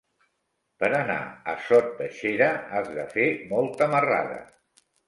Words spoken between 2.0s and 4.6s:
de Xera has de fer molta marrada.